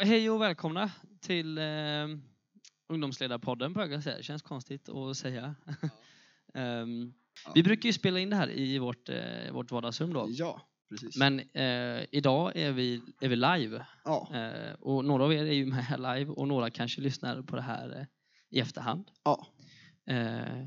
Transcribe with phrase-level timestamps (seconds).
[0.00, 0.90] Hej och välkomna
[1.20, 1.64] till eh,
[2.88, 4.22] Ungdomsledarpodden på jag säga.
[4.22, 5.54] Känns konstigt att säga.
[6.54, 7.12] Ehm,
[7.46, 7.52] Ja.
[7.54, 10.26] Vi brukar ju spela in det här i vårt, eh, vårt vardagsrum då.
[10.28, 10.60] Ja,
[10.90, 11.16] precis.
[11.16, 13.86] Men eh, idag är vi, är vi live.
[14.04, 17.56] ja, Eh, och några av er är ju med live och några kanske lyssnar på
[17.56, 18.06] det här eh,
[18.50, 19.10] i efterhand.
[19.24, 19.46] ja,
[20.06, 20.66] Eh,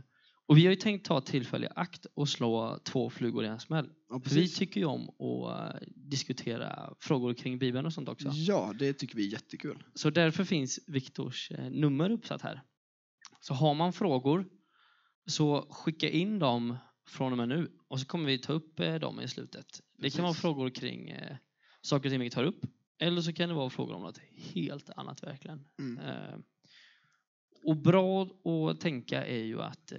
[0.52, 3.60] och vi har ju tänkt ta tillfälle i akt och slå två flugor i en
[3.60, 3.90] smäll.
[4.10, 4.58] ja, vi precis.
[4.58, 8.30] tycker ju om att eh, diskutera frågor kring Bibeln och sånt också.
[8.34, 9.84] Ja, det tycker vi är jättekul.
[9.94, 12.62] Så därför finns Viktors eh, nummer uppsatt här.
[13.40, 14.46] Så har man frågor
[15.26, 16.78] så skicka in dem
[17.08, 19.68] från och med nu och så kommer vi ta upp eh, dem i slutet.
[19.98, 20.42] Det kan vara Precis.
[20.42, 21.16] frågor kring
[21.82, 22.66] saker och ting vi tar upp
[23.00, 24.20] eller så kan det vara frågor om något
[24.54, 25.66] helt annat verkligen.
[25.80, 26.44] Mm.
[27.64, 29.94] Och bra att tänka är ju att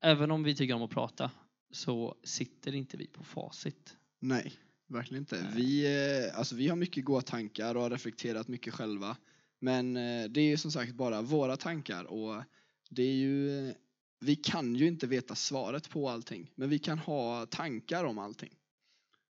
[0.00, 1.30] även om vi tycker om att prata
[1.70, 3.96] så sitter inte vi på facit.
[4.20, 4.52] Nej,
[4.86, 5.42] verkligen inte.
[5.42, 5.52] Nej.
[5.56, 5.86] Vi,
[6.26, 9.16] eh, alltså, vi har mycket goda tankar och har reflekterat mycket själva.
[9.58, 12.42] Men eh, det är ju som sagt bara våra tankar och
[12.90, 13.74] det är ju, eh,
[14.20, 16.52] vi kan ju inte veta svaret på allting.
[16.54, 18.54] Men vi kan ha tankar om allting.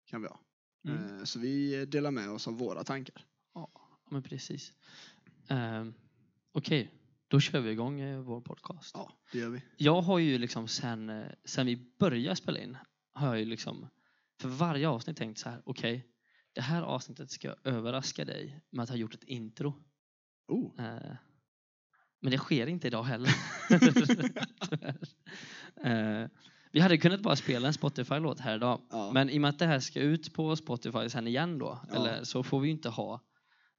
[0.06, 0.40] Kan vi ha.
[0.84, 1.26] Mm.
[1.26, 3.24] Så vi delar med oss av våra tankar.
[3.54, 3.70] Ja,
[4.10, 4.72] men precis.
[5.48, 5.94] Um,
[6.52, 6.90] Okej,
[7.30, 8.90] då kör vi igång eh, vår podcast.
[8.94, 9.62] Ja, det gör vi.
[9.76, 12.76] Jag har ju liksom sen, eh, sen vi började spela in
[13.12, 13.88] har jag ju liksom
[14.40, 16.06] för varje avsnitt tänkt så här, okej,
[16.52, 19.74] det här avsnittet ska överraska dig med att ha gjort ett intro.
[20.48, 21.12] Oh, Eh,
[22.22, 23.30] men det sker inte idag heller.
[26.72, 28.80] Vi hade kunnat bara spela en Spotify-låt här idag.
[28.90, 29.10] ja.
[29.14, 31.94] Men i och med att det här ska ut på Spotify sen igen då, Ja.
[31.96, 33.20] eller, så får vi ju inte ha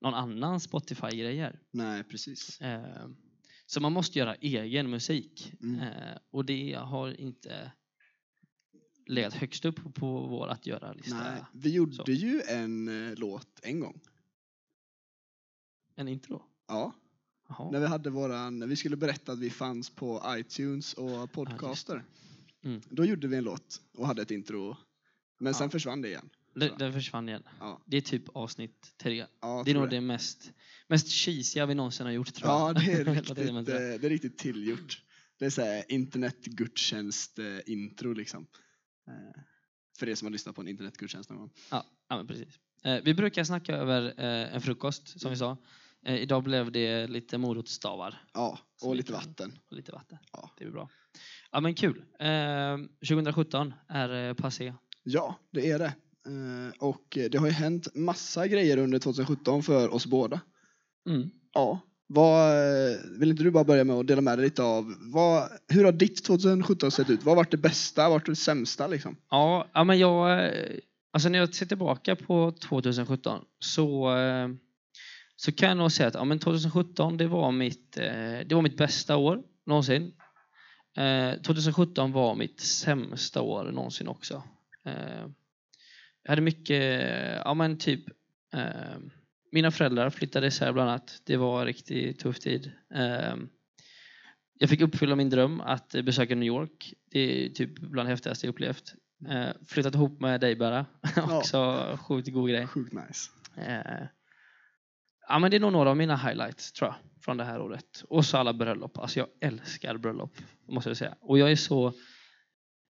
[0.02, 1.60] någon annan Spotify-grejer.
[1.72, 2.60] Nej, precis.
[3.74, 5.54] Så man måste göra egen musik.
[5.62, 5.80] Mm.
[5.80, 7.72] Eh, och det har inte
[9.06, 11.18] legat högst upp på vår att göra-lista.
[11.32, 12.12] Nej, vi gjorde Så.
[12.12, 14.00] ju en eh, låt en gång.
[15.96, 16.44] En intro.
[16.68, 16.94] Ja,
[17.48, 17.72] Jaha.
[17.72, 22.04] när vi hade våran, när vi skulle berätta att vi fanns på iTunes och podcaster.
[22.64, 22.81] Mm.
[22.90, 24.78] Då gjorde vi en låt och hade ett intro.
[25.40, 25.70] Men sen Ja.
[25.72, 26.30] försvann det igen.
[26.56, 27.44] Det, det försvann igen.
[27.59, 29.25] Ja, Det är typ avsnitt tre.
[29.41, 30.51] ja Det är nog det mest,
[30.88, 32.69] mest cheesiga vi någonsin har gjort tror jag.
[32.69, 35.01] Ja, det är riktigt, eh, det är riktigt tillgjort.
[35.39, 38.47] Det är såhär internetgudstjänst-intro liksom.
[39.07, 39.41] Eh,
[40.00, 41.51] För er som har lyssnat på en internetgudstjänst någon gång.
[41.72, 42.59] Ja, ja precis.
[42.83, 45.57] Eh, vi brukar snacka över eh, en frukost som vi sa.
[46.06, 49.59] Eh, idag blev det lite morotsstavar Ja, och lite vatten.
[49.69, 50.18] och lite vatten.
[50.31, 50.51] Ja.
[50.57, 50.89] Det blir bra.
[51.51, 52.03] Ja men kul.
[52.19, 54.73] Eh, 2017 är eh, passé.
[55.03, 55.94] Ja, det är det.
[56.28, 60.42] Eh, Och det har ju hänt massa grejer under 2017 för oss båda.
[61.09, 61.30] Mm.
[61.54, 61.80] Ja.
[62.08, 65.50] Vad, eh, vill inte du bara börja med att dela med dig lite av vad,
[65.68, 67.24] hur har ditt 2017 sett ut?
[67.24, 68.02] Vad har varit det bästa?
[68.02, 69.16] Vad har varit det sämsta liksom?
[69.30, 70.78] Ja, ja men jag, eh,
[71.14, 74.16] alltså när jag ser tillbaka på 2017 så,
[75.36, 77.92] så kan jag nog säga att ja, men 2017 det var mitt,
[78.46, 80.14] det var mitt bästa år någonsin.
[80.98, 84.44] Eh, 2017 var mitt sämsta år någonsin också.
[86.24, 86.82] Jag hade mycket,
[87.46, 88.06] ja men typ,
[88.54, 88.98] eh,
[89.52, 91.22] mina föräldrar flyttade isär bland annat.
[91.26, 92.72] Det var en riktigt tuff tid.
[92.94, 93.36] Eh,
[94.54, 96.94] jag fick uppfylla min dröm att besöka New York.
[97.12, 98.94] Det är typ bland det häftigaste jag upplevt.
[99.30, 100.86] Eh, flyttat ihop med dig bara.
[101.30, 102.68] Också sjukt god grej.
[102.68, 103.31] Sjukt nice.
[103.58, 104.08] Eh,
[105.28, 106.96] ja men det är nog några av mina highlights tror jag.
[107.24, 108.04] Från det här året.
[108.10, 108.98] Och så alla bröllop.
[108.98, 110.38] Alltså jag älskar bröllop.
[110.68, 111.16] Måste jag säga.
[111.22, 111.94] Och jag är så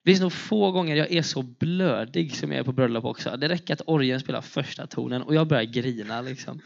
[0.07, 3.37] det finns nog få gånger jag är så blödig som jag är på bröllop också.
[3.37, 6.61] Det räcker att orgeln spelar första tonen och jag börjar grina liksom.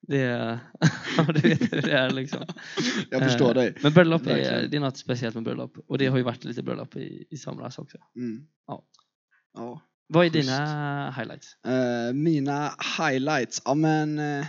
[0.00, 0.58] Det
[1.34, 2.46] du vet hur det är liksom.
[3.10, 3.74] Jag förstår Eh, dig.
[3.82, 5.78] Men bröllop är, det är något speciellt med bröllop.
[5.86, 7.98] Och det har ju varit lite bröllop i, i somras också.
[8.16, 8.46] Mm.
[8.66, 8.84] Ja.
[9.54, 9.82] ja.
[10.08, 10.48] Vad är Schysst.
[10.48, 11.56] dina highlights?
[11.66, 14.46] Eh, mina highlights, ja men eh,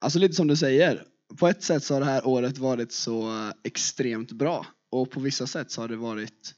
[0.00, 1.02] alltså lite som du säger.
[1.38, 3.32] På ett sätt så har det här året varit så
[3.64, 6.54] extremt bra och på vissa sätt så har det varit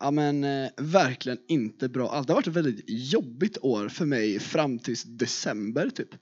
[0.00, 2.26] ja men eh, verkligen inte bra alls.
[2.26, 6.14] Det har varit ett väldigt jobbigt år för mig fram till december typ.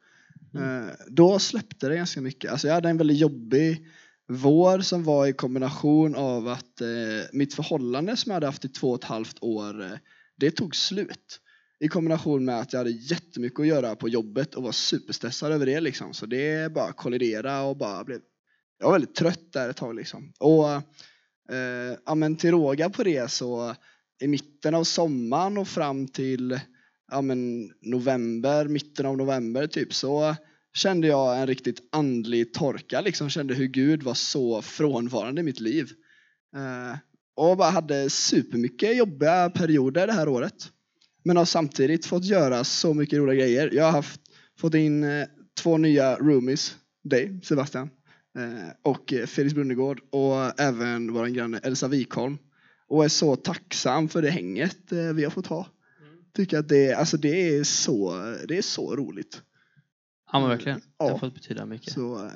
[0.55, 2.51] Eh, då släppte det ganska mycket.
[2.51, 3.87] Alltså jag hade en väldigt jobbig
[4.29, 6.89] vår som var i kombination av att eh,
[7.33, 9.99] mitt förhållande som jag hade haft i två och ett halvt år, eh,
[10.37, 11.41] det tog slut.
[11.81, 15.67] I kombination med att jag hade jättemycket att göra på jobbet och var superstressad över
[15.67, 16.15] det liksom.
[16.15, 18.21] Så det bara kollidera och bara blev...
[18.79, 20.33] Jag var väldigt trött där ett tag liksom.
[20.39, 20.67] Och
[21.53, 23.75] eh, ja men till råga på det så
[24.21, 26.61] i mitten av sommaren och fram till
[27.11, 30.37] ja men november, mitten av november typ så
[30.75, 33.31] kände jag en riktigt andlig torka liksom.
[33.31, 35.91] Kände hur Gud var så frånvarande i mitt liv.
[36.57, 36.99] Eh,
[37.37, 40.73] och bara hade supermycket jobbiga perioder det här året.
[41.25, 43.71] Men har samtidigt fått göra så mycket roliga grejer.
[43.73, 44.21] Jag har haft,
[44.61, 45.27] fått in eh,
[45.63, 47.91] två nya roomies, dig Sebastian
[48.83, 52.39] och eh, Felix Brunegård och även vår granne Elsa Wikholm.
[52.89, 55.67] Och är så tacksam för det hänget eh, vi har fått ha.
[56.35, 58.15] Tycker att det, alltså det, är så,
[58.49, 59.43] det är så roligt.
[60.33, 60.79] Ja men verkligen.
[60.81, 61.19] Det har Ja.
[61.19, 61.93] fått betyda mycket.
[61.93, 62.31] Så, eh,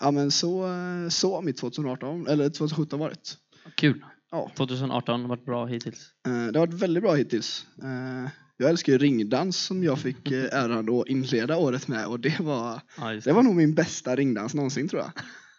[0.00, 3.36] ja, men så, eh, så har mitt 2018, eller 2017 varit.
[3.76, 4.04] Kul.
[4.30, 4.50] Ja.
[4.56, 6.10] 2018 har varit bra hittills.
[6.26, 7.66] Eh, Det har varit väldigt bra hittills.
[8.58, 12.40] Jag älskar ju ringdans som jag fick eh, äran att inleda året med och det
[12.40, 15.10] var, Ja, det var nog min bästa ringdans någonsin tror jag.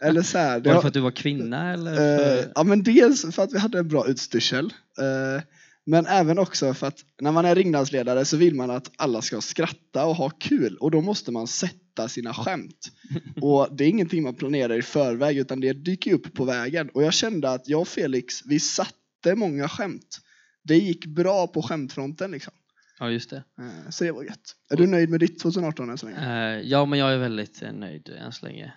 [0.09, 1.91] Eller så här, Var det det har- för att du var kvinna eller?
[1.91, 2.51] Eh, För...
[2.55, 4.73] ja men dels för att vi hade en bra utstyrsel.
[4.99, 5.43] eh,
[5.89, 9.41] men även också för att när man är ringdansledare så vill man att alla ska
[9.41, 12.87] skratta och ha kul och då måste man sätta sina skämt.
[13.41, 16.89] Och det är ingenting man planerar i förväg utan det dyker upp på vägen.
[16.93, 20.19] Och jag kände att jag och Felix, vi satte många skämt.
[20.63, 22.53] Det gick bra på skämtfronten liksom.
[22.99, 23.43] Ja just det.
[23.59, 24.55] Eh, Så det var gött.
[24.69, 26.55] Är du nöjd med ditt 2018 än så länge?
[26.55, 28.73] Eh, ja men jag är väldigt eh, nöjd än så länge.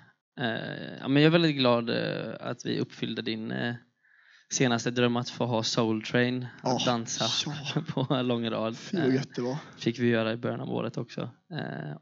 [1.01, 1.91] Ja, men jag är väldigt glad
[2.41, 3.55] att vi uppfyllde din
[4.53, 7.25] senaste dröm att få ha Soul Train, att Ja, dansa
[7.75, 7.83] ja.
[8.07, 8.77] på lång rad.
[8.77, 8.99] Fy
[9.39, 11.31] vad fick vi göra i början av året också.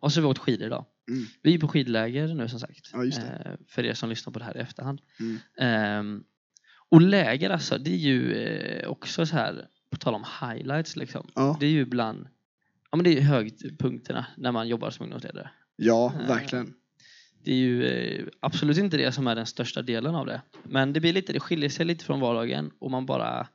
[0.00, 0.84] Och så har vi åkt skidor idag.
[1.10, 1.26] Mm.
[1.42, 2.90] Vi är på skidläger nu som sagt.
[2.92, 3.02] Ja,
[3.68, 5.00] för er som lyssnar på det här i efterhand.
[5.20, 5.38] Mm.
[5.58, 6.24] Ehm,
[6.88, 11.30] och läger alltså, det är ju också så här, på tal om highlights liksom.
[11.34, 12.28] Ja, Det är ju bland
[12.90, 15.50] ja, men det är ju höjdpunkterna när man jobbar som ungdomsledare.
[15.76, 16.74] ja Eh, verkligen.
[17.44, 20.42] Det är ju eh, absolut inte det som är den största delen av det.
[20.62, 23.48] Men det blir lite, det skiljer sig lite från vardagen och man bara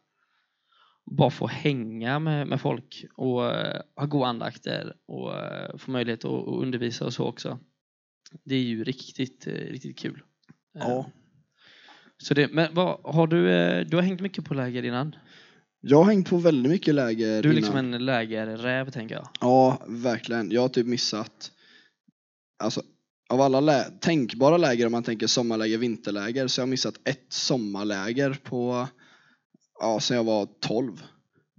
[1.06, 5.32] bara får hänga med, med folk och eh, ha goda andakter och
[5.82, 7.60] få möjlighet att, att undervisa och så också.
[8.44, 10.24] Det är ju riktigt, riktigt kul.
[10.74, 11.12] Ja.
[12.18, 13.44] Så det, men vad, har du,
[13.84, 15.16] du har hängt mycket på läger innan?
[15.86, 17.94] Jag har hängt på väldigt mycket läger Du är liksom innan.
[17.94, 19.28] en lägerräv tänker jag.
[19.42, 20.52] Ja, verkligen.
[20.52, 21.52] Jag har typ missat,
[22.60, 22.82] alltså
[23.30, 27.26] av alla lä- tänkbara läger om man tänker sommarläger, vinterläger, så jag har missat ett
[27.30, 28.88] sommarläger på,
[29.80, 31.04] ja, sen jag var 12.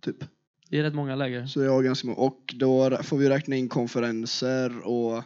[0.03, 0.17] Typ.
[0.71, 1.47] Det är rätt många läger.
[1.47, 2.19] Så jag har ganska många.
[2.19, 5.23] Och då får vi räkna in konferenser och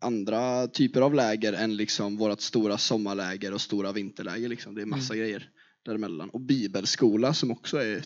[0.00, 4.48] andra typer av läger än liksom vårt stora sommarläger och stora vinterläger.
[4.48, 4.74] Liksom.
[4.74, 5.50] Det är massa grejer
[5.84, 6.30] däremellan.
[6.30, 8.02] Och bibelskola som också är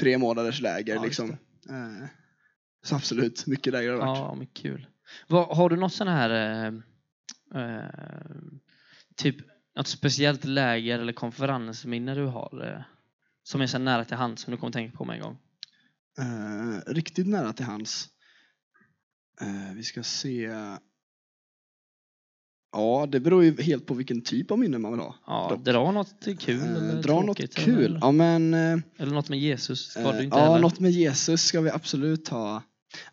[0.00, 0.94] tre månaders läger.
[0.94, 1.30] Ja, liksom.
[1.68, 2.08] Eh,
[2.82, 4.18] så absolut, mycket läger har det varit.
[4.18, 4.86] Ja, men kul.
[5.28, 6.72] Vad, har du något sån här eh,
[7.62, 7.90] eh,
[9.16, 9.36] typ
[9.76, 12.82] något speciellt läger eller konferensminne du har eh,
[13.42, 15.38] som är så nära till hand som du kommer tänka på med en gång?
[16.18, 18.08] Eh, riktigt nära till hans.
[19.40, 20.46] Eh, vi ska se.
[22.72, 25.14] Ja, det beror ju helt på vilken typ av minne man vill ha.
[25.26, 25.64] Ja, Dock.
[25.64, 27.84] dra något kul Eh, eller dra något kul.
[27.84, 30.58] Eller, Ja, men eh, eller något med Jesus ska Eh, du inte ja, heller.
[30.60, 32.62] något med Jesus ska vi absolut ha.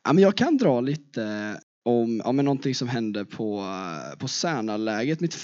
[0.03, 1.55] Ja, men jag kan dra lite
[1.85, 5.19] om ja, men någonting som hände på, eh, på Särnaläget.
[5.19, 5.37] Mitt,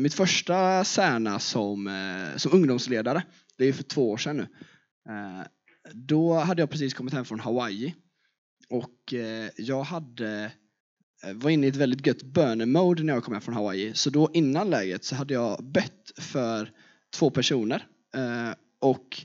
[0.00, 1.88] mitt första Särna som,
[2.36, 3.22] som ungdomsledare,
[3.58, 4.46] det är för två år sedan nu.
[5.92, 7.94] Då hade jag precis kommit hem från Hawaii
[8.68, 9.14] och
[9.56, 10.52] jag hade
[11.26, 13.94] Eh, var inne i ett väldigt gött bönemode när jag kom hem från Hawaii.
[13.94, 16.70] Så då innan läget så hade jag bett för
[17.14, 17.86] två personer.
[18.14, 19.22] Eh, och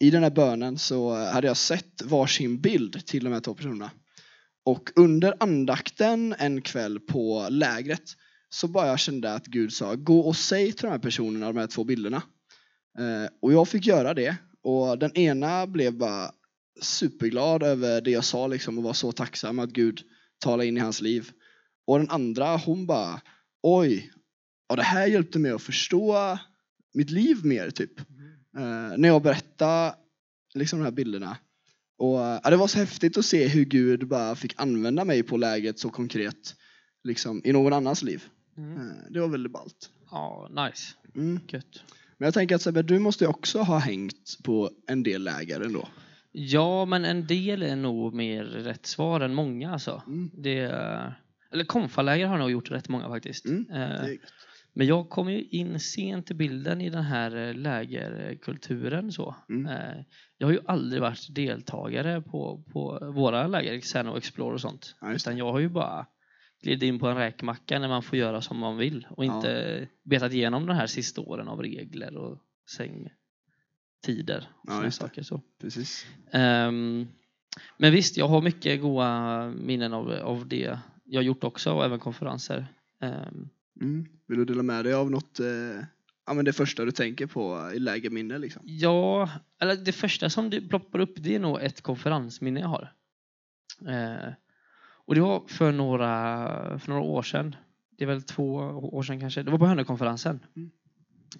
[0.00, 3.90] i den här bönen så hade jag sett varsin bild till de här två personerna.
[4.64, 8.02] Och under andakten en kväll på lägret
[8.48, 11.56] så bara jag kände att Gud sa gå och säg till de här personerna de
[11.56, 12.22] här två bilderna.
[12.98, 16.30] Eh, och jag fick göra det och den ena blev bara
[16.82, 20.00] superglad över det jag sa liksom och var så tacksam att Gud
[20.38, 21.30] talade in i hans liv.
[21.90, 23.20] Och den andra hon bara
[23.62, 24.12] oj,
[24.68, 26.38] ja, det här hjälpte mig att förstå
[26.94, 27.98] mitt liv mer typ.
[28.56, 29.94] Eh, när jag berättade
[30.54, 31.36] liksom de här bilderna.
[31.98, 35.36] Och ja, det var så häftigt att se hur Gud bara fick använda mig på
[35.36, 36.54] läget så konkret
[37.04, 38.24] liksom, i någon annans liv.
[38.56, 38.76] Mm.
[38.76, 39.90] Eh, det var väldigt ballt.
[40.10, 40.94] Ja, nice.
[41.16, 41.40] Mm.
[41.48, 41.84] Gött.
[42.18, 45.60] Men jag tänker att Sebbe, du måste ju också ha hängt på en del läger
[45.60, 45.88] ändå.
[46.32, 50.02] Ja, men en del är nog mer rätt svar än många alltså.
[50.06, 50.30] Mm.
[50.34, 51.20] Det, är-
[51.52, 53.44] eller konfaläger har nog gjort rätt många faktiskt.
[53.46, 54.06] Mm, Eh.
[54.72, 59.12] Men jag kom ju in sent i bilden i den här eh, lägerkulturen.
[59.12, 59.34] Så.
[59.48, 59.66] Mm.
[59.66, 60.04] Eh,
[60.38, 64.96] Jag har ju aldrig varit deltagare på, på våra läger, Xen och Explore och sånt.
[65.00, 65.14] Ja, det.
[65.14, 66.06] Utan jag har ju bara
[66.62, 69.36] glidit in på en räkmacka när man får göra som man vill och Ja.
[69.36, 72.38] inte betat igenom de här sista åren av regler och
[72.76, 74.48] sängtider.
[74.62, 75.40] Och Ja, saker, så.
[75.60, 76.06] Precis.
[76.32, 77.08] Ehm,
[77.78, 80.78] men visst, jag har mycket goda minnen av, av det
[81.10, 82.66] jag gjort också och även konferenser.
[83.00, 83.48] Ehm,
[83.80, 84.06] Mm.
[84.26, 85.84] Vill du dela med dig av något, eh,
[86.26, 88.62] ja men det första du tänker på i lägerminne liksom?
[88.64, 92.92] Ja, eller det första som det ploppar upp det är nog ett konferensminne jag har.
[93.88, 94.32] Eh,
[95.04, 97.56] och det var för några, för några år sedan.
[97.90, 98.54] det är väl två
[98.92, 99.42] år sedan kanske.
[99.42, 100.40] Det var på Hönökonferensen.
[100.56, 100.70] Mm.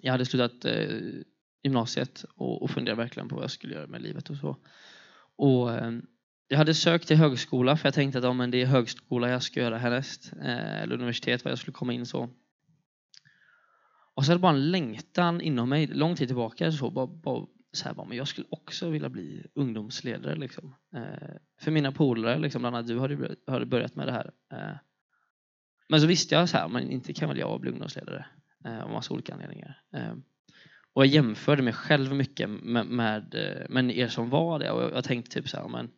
[0.01, 0.99] Jag hade slutat eh,
[1.63, 4.57] gymnasiet och, och funderade verkligen på vad jag skulle göra med livet och så.
[5.35, 5.91] Och eh,
[6.51, 9.43] jag hade sökt till högskola för jag tänkte att ja, men det är högskola jag
[9.43, 10.33] ska göra härnäst.
[10.41, 12.29] Eh, eller universitet vad jag skulle komma in så.
[14.15, 17.47] Och så hade jag bara en längtan inom mig, lång tid tillbaka, så, bara, bara,
[17.71, 20.35] så här, bara, men jag skulle också vilja bli ungdomsledare.
[20.35, 20.75] Liksom.
[20.95, 21.29] Eh,
[21.61, 24.31] för mina polare, liksom, bland annat du, hade, hade börjat med det här.
[24.53, 24.77] Eh,
[25.89, 28.25] men så visste jag så här, men inte kan väl jag bli ungdomsledare
[28.65, 29.81] eh, av massa olika anledningar.
[29.93, 30.13] Eh,
[30.93, 34.83] och jag jämförde mig själv mycket med, med, eh, med er som var det och
[34.83, 35.91] jag, jag tänkte typ så här, men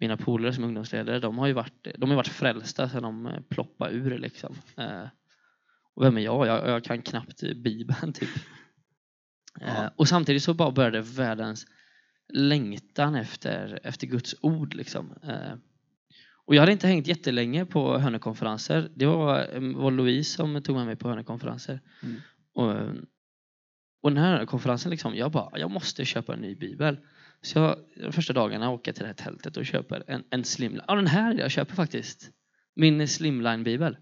[0.00, 3.40] mina polare som ungdomsledare, de har ju varit, de har varit frälsta sedan de eh,
[3.48, 4.56] ploppade ur liksom.
[4.76, 5.06] Eh,
[5.94, 6.46] och vem är jag?
[6.46, 6.68] jag?
[6.68, 8.28] Jag kan knappt Bibeln typ.
[9.60, 9.66] Ja.
[9.66, 11.66] Eh, och samtidigt så bara började världens
[12.32, 15.14] längtan efter, efter Guds ord liksom.
[16.46, 18.90] Och jag hade inte hängt jättelänge på Hönökonferenser.
[18.94, 21.80] Det var, var Louise som tog med mig på Hönökonferenser.
[22.02, 22.16] Mm.
[22.54, 22.94] Och,
[24.02, 26.98] och den här konferensen, liksom, jag bara, jag måste köpa en ny bibel.
[27.42, 30.44] Så jag, de första dagarna åker jag till det här tältet och köper en, en
[30.44, 30.84] slimline.
[30.88, 32.30] Ja, den här jag köper faktiskt.
[32.74, 33.96] Min slimline-bibel.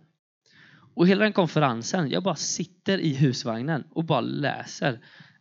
[0.94, 5.00] Och hela den konferensen, jag bara sitter i husvagnen och bara läser.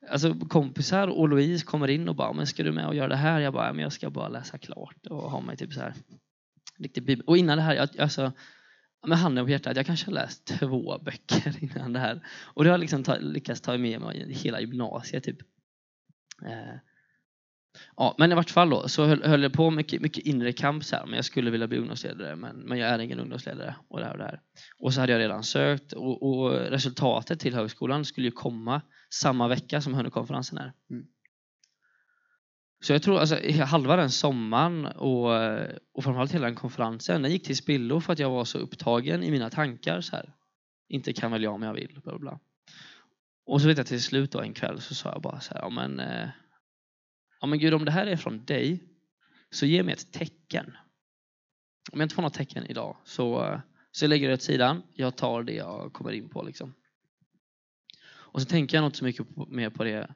[0.10, 3.16] Alltså kompisar och Louise kommer in och bara, men ska du med och göra det
[3.16, 3.40] här?
[3.40, 5.94] Jag bara, men jag ska bara läsa klart och ha mig typ så här.
[6.80, 7.26] Riktig bibel.
[7.26, 8.32] Och innan det här, jag, alltså,
[9.08, 12.28] med handen på hjärtat, jag kanske har läst två böcker innan det här.
[12.40, 15.38] Och det har jag liksom ta, lyckats ta med mig hela gymnasiet typ.
[16.46, 16.76] Eh,
[17.98, 20.84] ja, men i vart fall då så höll, höll jag på mycket, mycket inre kamp
[20.84, 24.00] så här, men jag skulle vilja bli ungdomsledare men, men jag är ingen ungdomsledare och
[24.00, 24.42] det här och det här.
[24.80, 29.48] Och så hade jag redan sökt och, och resultatet till högskolan skulle ju komma samma
[29.48, 30.74] vecka som Hönökonferensen är.
[30.90, 31.06] Mm.
[32.82, 35.32] Så jag tror alltså halva den sommaren och,
[35.94, 39.24] och framförallt hela den konferensen, den gick till spillo för att jag var så upptagen
[39.24, 40.34] i mina tankar så här.
[40.90, 42.40] Inte kan väl jag om jag vill, bla bla.
[43.46, 45.62] Och så vet jag till slut då en kväll så sa jag bara så här,
[45.62, 46.30] ja men, eh,
[47.42, 48.84] ja men gud om det här är från dig
[49.52, 50.78] så ge mig ett tecken.
[51.92, 55.16] Om jag inte får något tecken idag så, så jag lägger det åt sidan, jag
[55.16, 56.74] tar det jag kommer in på liksom.
[58.08, 60.16] Och så tänker jag inte så mycket på, mer på det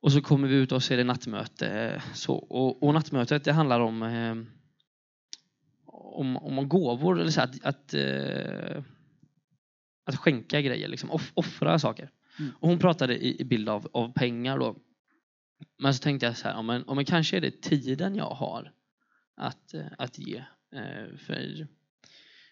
[0.00, 2.02] och så kommer vi ut och ser det nattmöte.
[2.14, 4.34] Så, och, och nattmötet det handlar om, eh,
[5.86, 8.82] om, om gåvor, eller så att, att, eh,
[10.04, 12.10] att skänka grejer, liksom, off, offra saker.
[12.38, 12.52] Mm.
[12.58, 14.76] Och hon pratade i, i bild av, av pengar då.
[15.78, 18.30] Men så tänkte jag så här, ja, men, ja, men kanske är det tiden jag
[18.30, 18.72] har
[19.36, 20.36] att, eh, att ge.
[20.72, 21.66] Eh, för,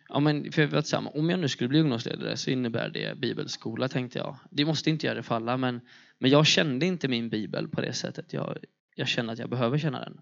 [0.08, 2.88] ja, men, för jag vet, så här, om jag nu skulle bli ungdomsledare så innebär
[2.88, 4.36] det bibelskola tänkte jag.
[4.50, 5.80] Det måste inte göra det för alla men,
[6.18, 8.32] men jag kände inte min bibel på det sättet.
[8.32, 8.58] Jag,
[8.94, 10.20] jag känner att jag behöver känna den.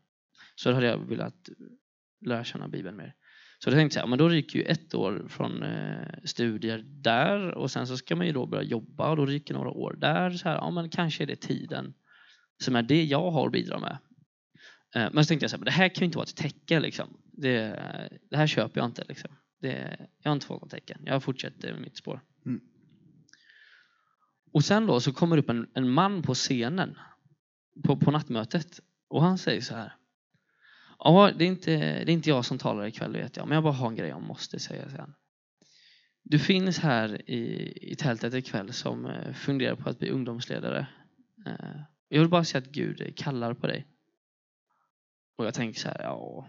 [0.55, 1.49] Så då hade jag velat
[2.27, 3.15] lära känna bibeln mer.
[3.59, 7.55] Så då tänkte jag, ja, men då ryker ju ett år från eh, studier där
[7.55, 10.31] och sen så ska man ju då börja jobba och då ryker några år där.
[10.31, 11.95] Så här, ja, men kanske är det tiden
[12.63, 13.99] som är det jag har att bidra med.
[14.95, 16.37] Eh, men så tänkte jag så här, men det här kan ju inte vara ett
[16.37, 17.21] tecken liksom.
[17.33, 17.81] Det,
[18.31, 19.31] det här köper jag inte liksom.
[19.61, 21.01] Det, jag har inte fått något tecken.
[21.05, 22.21] Jag fortsätter med mitt spår.
[22.47, 22.61] Mm.
[24.53, 26.99] Och sen då så kommer upp en, en man på scenen
[27.85, 29.97] på, på nattmötet och han säger så här.
[30.99, 33.65] Ja, det är, inte, det är inte jag som talar ikväll vet jag, men jag
[33.65, 35.15] bara har en grej jag måste säga sen.
[36.23, 40.87] Du finns här i, i tältet ikväll som eh, funderar på att bli ungdomsledare.
[42.09, 43.87] Jag vill bara säga att Gud kallar på dig.
[45.37, 46.49] Och jag tänker så här, ja,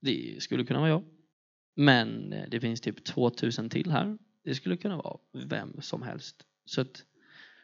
[0.00, 1.04] det skulle kunna vara jag.
[1.74, 4.18] Men det finns typ 2000 till här.
[4.44, 6.36] Det skulle kunna vara vem som helst.
[6.64, 7.04] Så att,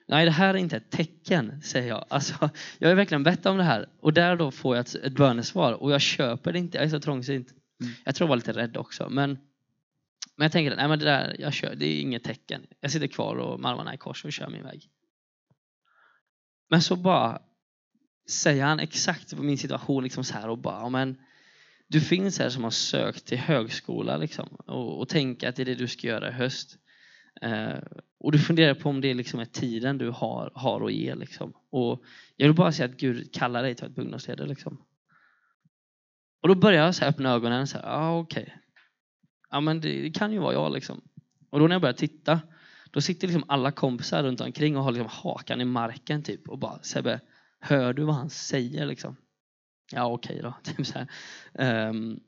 [0.08, 2.04] nej, det här är inte ett tecken, säger jag.
[2.08, 5.12] Alltså, jag har verkligen bett om det här och där då får jag ett, ett
[5.12, 6.78] bönesvar och jag köper det inte.
[6.78, 7.48] Jag är så trångsynt.
[7.80, 7.92] Mm.
[8.04, 9.08] Jag tror jag var lite rädd också.
[9.10, 9.30] Men,
[10.36, 12.66] men jag tänker, nej men det där, jag kör, det är inget tecken.
[12.80, 14.88] Jag sitter kvar och med armarna i kors och kör min väg.
[16.68, 17.42] Men så bara
[18.30, 21.16] säger han exakt på min situation liksom så här och bara, men
[21.88, 25.66] du finns här som har sökt till högskola liksom, och, och tänker att det är
[25.66, 26.78] det du ska göra i höst.
[27.42, 27.78] Eh,
[28.20, 31.14] och du funderar på om det liksom är tiden du har, har att ge.
[31.14, 31.52] Liksom.
[31.70, 32.04] Och
[32.36, 34.48] jag vill bara säga att Gud kallar dig till att bli ungdomsledare.
[34.48, 34.84] Liksom.
[36.42, 37.66] Och då börjar jag så här öppna ögonen.
[37.74, 38.58] Ja, ah, okej.
[39.50, 40.72] Ja, men det, det kan ju vara jag.
[40.72, 41.00] Liksom.
[41.50, 42.40] Och då när jag börjar titta,
[42.90, 46.58] då sitter liksom alla kompisar runt omkring och har liksom hakan i marken typ och
[46.58, 47.20] bara Sebbe,
[47.60, 49.16] hör du vad han säger liksom?
[49.92, 50.54] Ja, okej då.
[50.62, 51.08] Typ så här.
[51.54, 52.20] Ehm,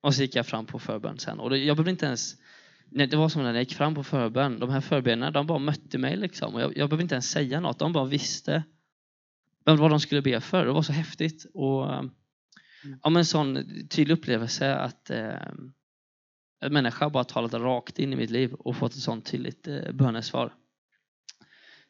[0.00, 1.40] och så gick jag fram på förbön sen.
[1.40, 2.36] Och det, jag behövde inte ens...
[2.88, 4.58] Nej, det var som när jag gick fram på förbön.
[4.58, 6.54] De här förbönerna, de bara mötte mig liksom.
[6.54, 7.78] Och jag, jag behövde inte ens säga något.
[7.78, 8.62] De bara visste
[9.64, 10.66] vad de skulle be för.
[10.66, 11.46] Det var så häftigt.
[11.54, 11.84] Och
[13.02, 15.52] ja, men en sån tydlig upplevelse att, eh,
[16.60, 19.92] en människa bara talat rakt in i mitt liv och fått ett sånt tydligt eh,
[19.92, 20.54] bönesvar.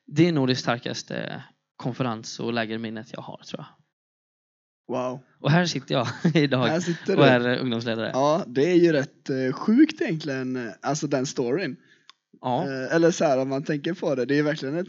[0.07, 1.45] Det är nog det starkaste
[1.77, 3.67] konferens och lägerminnet jag har tror jag.
[4.97, 5.21] Wow.
[5.41, 7.29] Och här sitter jag idag Här sitter och du.
[7.29, 8.11] är eh, ungdomsledare.
[8.15, 11.77] Ja, det är ju rätt eh, sjukt egentligen, alltså den storyn.
[12.41, 12.67] Ja.
[12.71, 14.87] Eller så här om man tänker på det, det är verkligen ett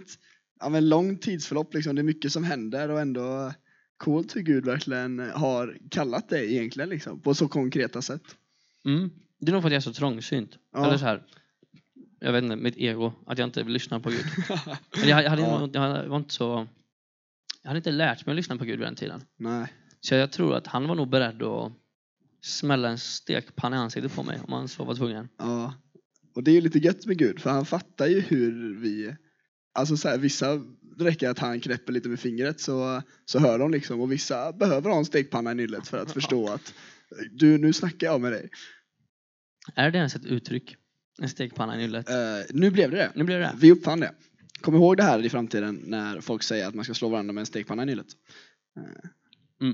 [0.60, 1.96] ja, men långt tidsförlopp liksom.
[1.96, 3.54] Det är mycket som händer och ändå
[3.98, 7.22] coolt hur Gud verkligen har kallat det egentligen liksom.
[7.22, 8.24] På så konkreta sätt.
[8.86, 9.10] Mm.
[9.42, 10.58] Det är nog för att jag är så trångsynt.
[10.74, 10.86] Ja.
[10.86, 11.24] Eller så här,
[12.20, 14.26] jag vet inte, mitt ego, att jag inte vill lyssna på Gud.
[15.00, 15.70] Men jag, jag, hade, Ja.
[15.74, 16.68] jag var inte så...
[17.64, 19.22] Jag hade inte lärt mig att lyssna på Gud vid den tiden.
[19.38, 19.74] Nej.
[20.00, 21.72] Så jag tror att han var nog beredd att
[22.42, 25.30] smälla en stekpanna i ansiktet på mig om han så var tvungen.
[25.38, 25.74] Ja.
[26.36, 29.16] Och det är ju lite gött med Gud för han fattar ju hur vi,
[29.74, 30.62] alltså så här, vissa
[30.98, 34.54] det räcker att han knäpper lite med fingret så, så hör de liksom och vissa
[34.54, 36.74] behöver ha en stekpanna i nyllet för att förstå att
[37.32, 38.50] du, nu snackar jag med dig.
[39.76, 40.76] Är det ens ett uttryck?
[41.22, 42.10] En stekpanna i nyllet?
[42.10, 42.16] Eh,
[42.50, 43.12] nu blev det det.
[43.16, 43.54] Nu blir det det.
[43.58, 44.14] Vi uppfann det.
[44.62, 47.42] Kom ihåg det här i framtiden när folk säger att man ska slå varandra med
[47.42, 48.08] en stekpanna i nyllet.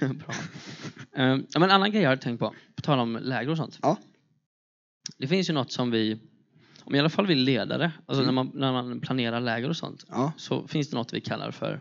[0.00, 0.34] Bra.
[1.24, 3.56] Um, ja, men en annan grej jag har tänkt på, på tal om läger och
[3.56, 3.78] sånt.
[3.82, 3.98] Ja.
[5.18, 6.18] Det finns ju något som vi,
[6.84, 8.34] om i alla fall vi ledare, alltså Mm.
[8.34, 10.32] när, man, när man planerar läger och sånt, Ja.
[10.36, 11.80] så finns det något vi kallar för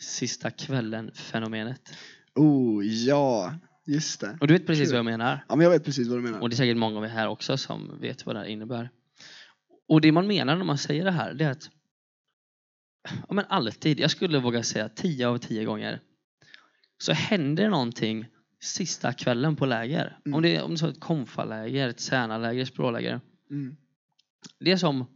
[0.00, 1.92] sista kvällen-fenomenet.
[2.34, 3.54] Oh, ja.
[3.88, 4.38] Just det.
[4.40, 5.44] Och du vet precis vad jag menar.
[5.48, 6.40] Ja, men jag vet precis vad du menar.
[6.40, 8.90] Och det är säkert många av er här också som vet vad det här innebär.
[9.88, 11.70] Och det man menar när man säger det här, det är att
[13.28, 16.00] ja, men alltid, jag skulle våga säga 10 av 10 gånger,
[16.98, 18.26] så händer det någonting
[18.60, 20.18] sista kvällen på läger.
[20.26, 20.36] Mm.
[20.36, 23.20] Om det är om det är ett konfaläger, ett särnaläger, ett språläger.
[23.50, 23.76] Mm.
[24.58, 25.06] Det är som,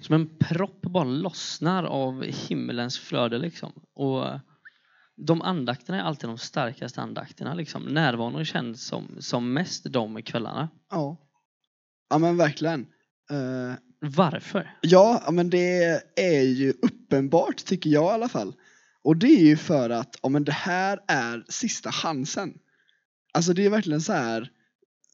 [0.00, 3.72] som en propp bara lossnar av himmelens flöde liksom.
[3.94, 4.24] Och
[5.16, 7.54] de andakterna är alltid de starkaste andakterna.
[7.54, 7.82] Liksom.
[7.82, 10.68] Närvaron känns som, som mest de kvällarna.
[10.90, 11.16] Ja.
[12.10, 12.80] Ja, men verkligen.
[13.30, 14.76] Eh, Varför?
[14.80, 18.54] Ja, ja, men det är ju uppenbart tycker jag i alla fall.
[19.02, 22.58] Och det är ju för att ja, men det här är sista chansen.
[23.32, 24.50] Alltså det är verkligen så här.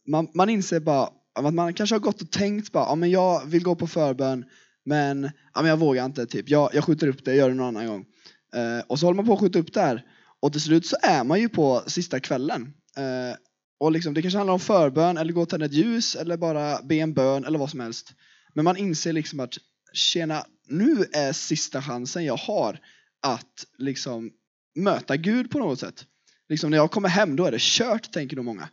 [0.06, 3.46] Man, man inser bara att man kanske har gått och tänkt bara, ja men jag
[3.46, 4.44] vill gå på förbön
[4.84, 6.48] men, ja, men jag vågar inte typ.
[6.48, 8.06] Jag, jag skjuter upp det, gör det någon annan gång.
[8.54, 10.04] Eh, och så håller man på att skjuta upp det här.
[10.40, 12.74] Och till slut så är man ju på sista kvällen.
[12.96, 13.36] Eh,
[13.80, 16.82] och liksom, det kanske handlar om förbön eller gå och tända ett ljus eller bara
[16.82, 18.14] be en bön eller vad som helst.
[18.54, 19.54] Men man inser liksom att
[19.92, 22.80] tjena, nu är sista chansen jag har
[23.22, 24.30] att liksom
[24.74, 26.06] möta Gud på något sätt.
[26.48, 28.68] Liksom när jag kommer hem då är det kört tänker nog många.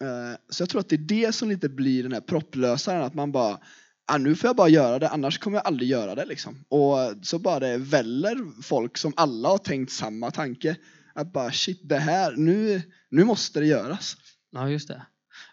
[0.00, 3.14] Eh, så jag tror att det är det som lite blir den här propplösaren att
[3.14, 3.58] man bara
[4.06, 6.64] ah, nu får jag bara göra det annars kommer jag aldrig göra det liksom.
[6.68, 10.76] Och så bara det väller folk som alla har tänkt samma tanke.
[11.14, 14.16] Att bara shit det här, nu, nu måste det göras.
[14.50, 15.02] Ja, just det.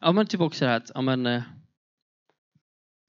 [0.01, 1.41] Ja, men typ också det här att, ja men, eh,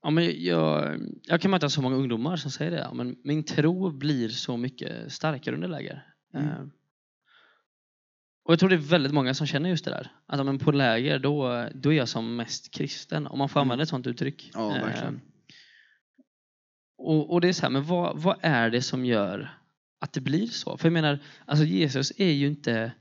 [0.02, 2.78] ja, men jag, jag kan möta så många ungdomar som säger det.
[2.78, 6.06] Ja, men min tro blir så mycket starkare under läger.
[6.34, 6.48] Mm.
[6.48, 6.58] Eh,
[8.44, 10.12] Och jag tror det är väldigt många som känner just det där.
[10.26, 13.26] Att men på läger, då, då är jag som mest kristen.
[13.26, 13.66] Om man får Mm.
[13.66, 14.50] använda ett sånt uttryck.
[14.54, 15.20] Ja, Eh, verkligen.
[16.98, 19.58] Och, och det är så här, men vad, vad är det som gör
[20.00, 20.76] att det blir så?
[20.76, 22.92] För jag menar, alltså Jesus är ju inte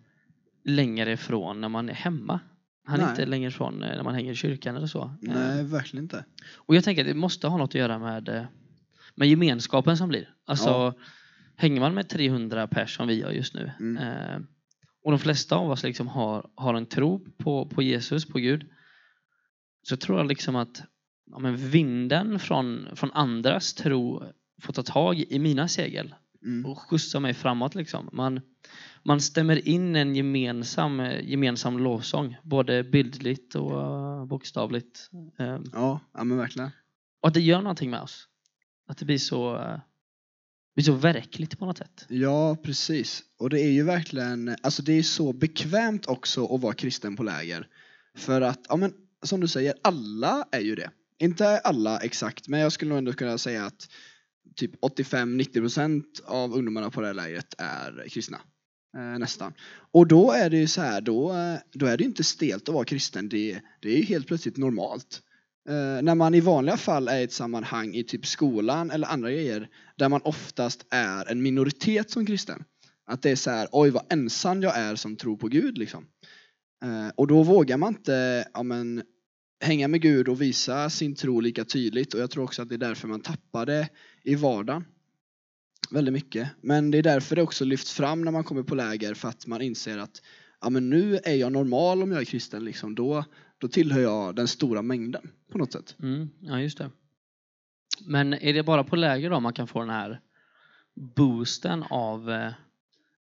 [0.65, 2.39] längre ifrån när man är hemma.
[2.85, 3.09] Han är Nej.
[3.11, 5.01] inte längre ifrån eh, när man hänger i kyrkan eller så.
[5.03, 6.25] Eh, Nej, verkligen inte.
[6.55, 8.43] Och jag tänker att det måste ha något att göra med, eh,
[9.15, 10.33] med gemenskapen som blir.
[10.45, 10.93] Alltså, Ja.
[11.55, 13.97] hänger man med 300 pers som vi gör just nu Mm.
[14.03, 14.39] eh,
[15.03, 18.65] och de flesta av oss liksom har, har en tro på, på Jesus, på Gud,
[19.83, 20.83] så tror jag liksom att
[21.33, 24.23] ja, men vinden från, från andras tro
[24.61, 26.15] får ta tag i mina segel
[26.45, 26.65] Mm.
[26.65, 27.75] och skjutsa mig framåt.
[27.75, 28.09] Liksom.
[28.13, 28.41] Man,
[29.03, 35.09] man stämmer in en gemensam, gemensam lovsång, både bildligt och bokstavligt.
[35.39, 36.69] Eh, Ja, ja men verkligen.
[37.21, 38.27] och att det gör någonting med oss.
[38.87, 39.79] Att det blir så, eh,
[40.75, 42.05] blir så verkligt på något sätt.
[42.09, 43.23] Ja, precis.
[43.39, 47.23] Och det är ju verkligen, alltså det är så bekvämt också att vara kristen på
[47.23, 47.67] läger.
[48.17, 48.93] För att, ja men
[49.23, 50.89] som du säger, alla är ju det.
[51.19, 53.87] Inte alla exakt, men jag skulle nog ändå kunna säga att
[54.55, 58.41] typ 85-90% av ungdomarna på det här lägret är kristna.
[58.97, 59.53] Eh, nästan.
[59.91, 62.75] Och då är det ju så här, då, eh, då är det inte stelt att
[62.75, 63.29] vara kristen.
[63.29, 65.21] Det, det är ju helt plötsligt normalt.
[65.69, 69.31] Eh, när man i vanliga fall är i ett sammanhang i typ skolan eller andra
[69.31, 72.63] grejer där man oftast är en minoritet som kristen.
[73.05, 76.05] Att det är så här, oj vad ensam jag är som tror på Gud liksom.
[76.83, 79.03] Eh, och då vågar man inte ja, men,
[79.63, 82.75] hänga med Gud och visa sin tro lika tydligt och jag tror också att det
[82.75, 83.89] är därför man tappar det
[84.23, 84.85] i vardagen.
[85.91, 86.49] Väldigt mycket.
[86.61, 89.47] Men det är därför det också lyfts fram när man kommer på läger för att
[89.47, 90.21] man inser att
[90.61, 92.65] ja, men nu är jag normal om jag är kristen.
[92.65, 92.95] Liksom.
[92.95, 93.25] Då,
[93.57, 95.95] då tillhör jag den stora mängden på något sätt.
[95.99, 96.91] Mm, ja, just det.
[98.05, 100.21] Men är det bara på läger då man kan få den här
[101.15, 102.51] boosten av eh,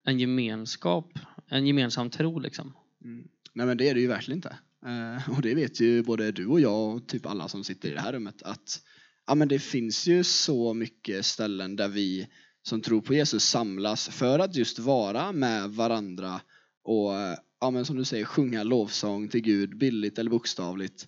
[0.04, 2.74] en gemenskap, en gemensam tro liksom?
[3.04, 3.28] Mm.
[3.54, 4.58] Nej men det är det ju verkligen inte.
[4.86, 7.94] Eh, och det vet ju både du och jag och typ alla som sitter i
[7.94, 8.82] det här rummet att
[9.28, 12.28] ja, men det finns ju så mycket ställen där vi
[12.64, 16.42] som tror på Jesus samlas för att just vara med varandra
[16.84, 17.12] och
[17.60, 21.08] ja, men som du säger sjunga lovsång till Gud billigt eller bokstavligt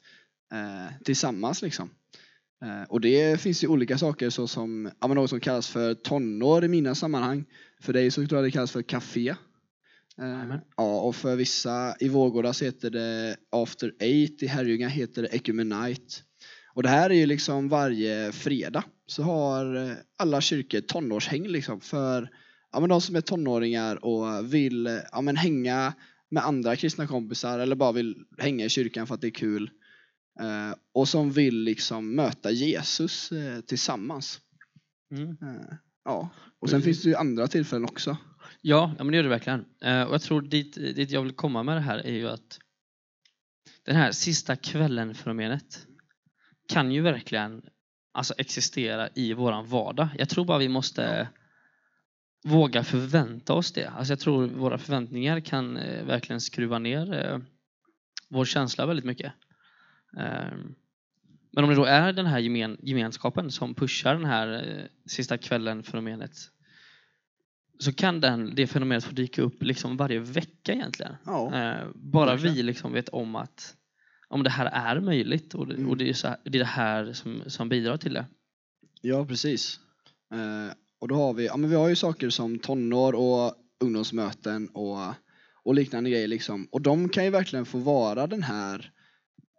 [0.53, 1.89] eh, tillsammans liksom.
[2.63, 6.65] Eh, och det finns ju olika saker såsom ja, men något som kallas för tonår
[6.65, 7.45] i mina sammanhang.
[7.81, 9.35] För dig så tror jag det kallas för café.
[10.17, 10.59] Eh, Amen.
[10.77, 15.27] ja, och för vissa i Vårgårda så heter det After Eight, i Herrljunga heter det
[15.27, 16.15] Ecumenite.
[16.73, 21.81] Och det här är ju liksom varje fredag så har eh, alla kyrkor tonårshäng liksom
[21.81, 22.29] för
[22.71, 25.93] ja, men de som är tonåringar och vill ja, men hänga
[26.29, 29.69] med andra kristna kompisar eller bara vill hänga i kyrkan för att det är kul.
[30.39, 34.39] Eh, och som vill liksom möta Jesus eh, tillsammans.
[35.11, 35.29] Mm.
[35.29, 36.29] Eh, ja.
[36.59, 38.17] Och sen finns det ju andra tillfällen också.
[38.61, 39.65] Ja, ja men det gör det verkligen.
[39.81, 42.59] Eh, och jag tror dit, dit jag vill komma med det här är ju att
[43.85, 45.87] den här sista kvällen-fenomenet
[46.67, 47.61] kan ju verkligen
[48.11, 50.07] alltså, existera i våran vardag.
[50.17, 51.27] Jag tror bara vi måste
[52.43, 53.85] våga förvänta oss det.
[53.85, 57.39] Alltså, jag tror våra förväntningar kan eh, verkligen skruva ner eh,
[58.29, 59.33] vår känsla väldigt mycket.
[60.17, 60.57] Eh,
[61.51, 65.37] men om det då är den här gemen, gemenskapen som pushar den här eh, sista
[65.37, 66.31] kvällen-fenomenet
[67.81, 71.15] så kan den, det fenomenet få dyka upp liksom varje vecka egentligen.
[71.25, 71.55] Ja.
[71.55, 72.55] Eh, bara verkligen.
[72.55, 73.75] vi liksom vet om att
[74.27, 75.89] om det här är möjligt och det, Mm.
[75.89, 78.25] och det, är, så det är det här som, som bidrar till det.
[79.01, 79.79] Ja, precis.
[80.33, 84.67] Eh, och då har vi, ja men vi har ju saker som tonår och ungdomsmöten
[84.67, 84.97] och,
[85.63, 86.67] och liknande grejer liksom.
[86.71, 88.91] Och de kan ju verkligen få vara den här,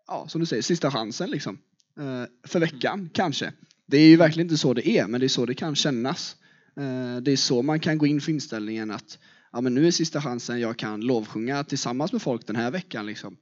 [0.06, 1.58] ja som du säger, sista chansen liksom.
[2.00, 3.52] Eh, för veckan, kanske.
[3.86, 6.36] Det är ju verkligen inte så det är, men det är så det kan kännas.
[6.76, 9.18] Eh, det är så man kan gå in för inställningen att
[9.52, 13.06] ja men nu är sista chansen jag kan lovsjunga tillsammans med folk den här veckan
[13.06, 13.36] liksom.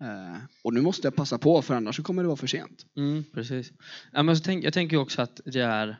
[0.00, 2.86] Eh, och nu måste jag passa på för annars så kommer det vara för sent.
[2.96, 3.72] Mm, precis.
[4.12, 5.96] Ja, men så tänk, jag tänker också att det, är,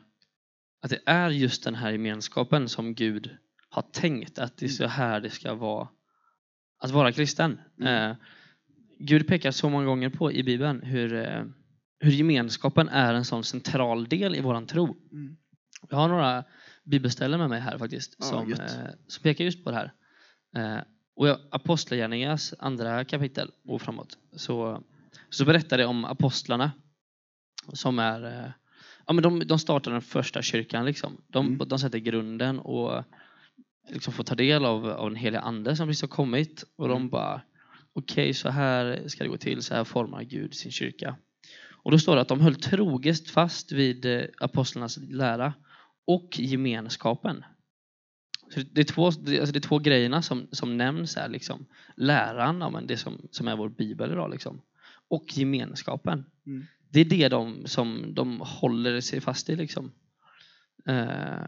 [0.81, 3.37] att det är just den här gemenskapen som Gud
[3.69, 5.87] har tänkt att det är så här det ska vara
[6.79, 7.59] att vara kristen.
[7.79, 8.11] Mm.
[8.11, 8.17] Eh,
[8.99, 11.43] Gud pekar så många gånger på i Bibeln hur, eh,
[11.99, 14.97] hur gemenskapen är en sån central del i våran tro.
[15.11, 15.37] Mm.
[15.89, 16.43] Jag har några
[16.85, 18.59] bibelställen med mig här faktiskt Ja, som, eh,
[19.07, 19.93] som pekar just på det här.
[20.55, 20.83] Eh,
[21.15, 24.83] och Apostlagärningarnas andra kapitel och framåt så,
[25.29, 26.71] så berättar det om apostlarna
[27.73, 28.51] som är eh,
[29.07, 30.85] ja, men de, de startar den första kyrkan.
[30.85, 31.21] Liksom.
[31.27, 31.67] De, Mm.
[31.67, 33.03] de sätter grunden och
[33.89, 36.63] liksom får ta del av, av den heliga ande som precis har kommit.
[36.75, 37.09] Och de Mm.
[37.09, 37.41] bara
[37.93, 39.61] okej, så här ska det gå till.
[39.63, 41.15] Så här formar Gud sin kyrka.
[41.71, 45.53] Och då står det att de höll troget fast vid eh, apostlarnas lära
[46.05, 47.43] och gemenskapen.
[48.53, 51.29] Så det, är två, det, alltså det är två grejerna som, som nämns här.
[51.29, 51.65] Liksom.
[51.95, 54.31] Läran, ja, men det som, som är vår bibel idag.
[54.31, 54.61] Liksom.
[55.07, 56.25] Och gemenskapen.
[56.45, 56.65] Mm.
[56.89, 59.55] Det är det de, som de håller sig fast i.
[59.55, 59.91] Liksom.
[60.85, 61.47] Eh,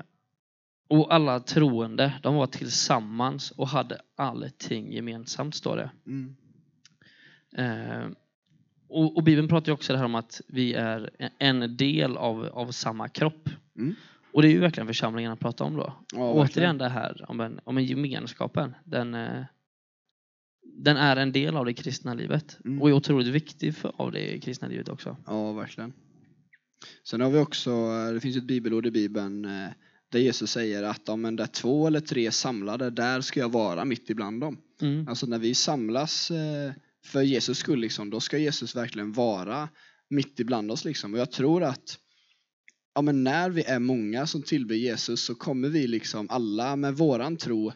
[0.89, 5.91] och alla troende, de var tillsammans och hade allting gemensamt, står det.
[6.05, 6.35] Mm.
[7.57, 8.09] Eh,
[8.87, 12.45] och, och Bibeln pratar ju också det här om att vi är en del av,
[12.45, 13.49] av samma kropp.
[13.77, 13.95] Mm.
[14.33, 15.93] Och det är ju verkligen församlingen att prata om då.
[16.13, 18.75] Ja, Återigen det här om en, om en gemenskapen.
[18.85, 19.43] Den, eh,
[20.63, 22.81] den är en del av det kristna livet Mm.
[22.81, 25.17] och är otroligt viktig för, av det kristna livet också.
[25.25, 25.93] Ja, verkligen.
[27.03, 29.69] Sen har vi också, eh, det finns ett bibelord i Bibeln eh,
[30.11, 33.85] där Jesus säger att om en där två eller tre samlade, där ska jag vara
[33.85, 34.57] mitt ibland dem.
[34.81, 35.07] Mm.
[35.07, 36.31] Alltså när vi samlas
[37.05, 39.69] för Jesus skull, liksom, då ska Jesus verkligen vara
[40.09, 40.85] mitt ibland oss.
[40.85, 41.13] Liksom.
[41.13, 41.99] Och jag tror att
[42.97, 46.93] ja, men när vi är många som tillber Jesus så kommer vi liksom alla med
[46.93, 47.71] våran tro